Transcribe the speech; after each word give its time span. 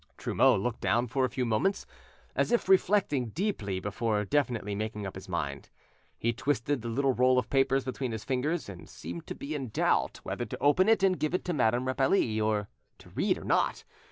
Trumeau 0.17 0.55
looked 0.55 0.81
down 0.81 1.05
for 1.05 1.25
a 1.25 1.29
few 1.29 1.45
moments, 1.45 1.85
as 2.35 2.51
if 2.51 2.67
reflecting 2.67 3.27
deeply 3.29 3.79
before 3.79 4.25
definitely 4.25 4.73
making 4.73 5.05
up 5.05 5.13
his 5.13 5.29
mind. 5.29 5.69
He 6.17 6.33
twisted 6.33 6.81
the 6.81 6.87
little 6.89 7.13
roll 7.13 7.37
of 7.37 7.51
papers 7.51 7.85
between 7.85 8.11
his 8.11 8.23
fingers, 8.23 8.67
and 8.67 8.89
seemed 8.89 9.27
to 9.27 9.35
be 9.35 9.53
in 9.53 9.69
doubt 9.69 10.19
whether 10.23 10.45
to 10.45 10.57
open 10.57 10.89
it 10.89 11.03
and 11.03 11.19
give 11.19 11.35
it 11.35 11.45
to 11.45 11.53
Madame 11.53 11.85
Rapally 11.87 12.39
to 12.39 13.09
read 13.13 13.37
or 13.37 13.43
not. 13.43 13.83